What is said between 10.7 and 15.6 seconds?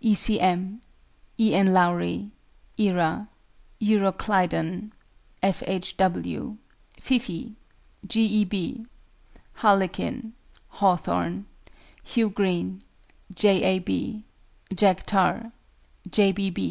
HAWTHORN. HOUGH GREEN. J. A. B. JACK TAR.